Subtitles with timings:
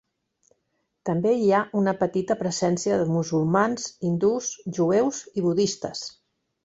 [1.09, 6.03] També hi ha una petita presència de musulmans, hindús, jueus i budistes.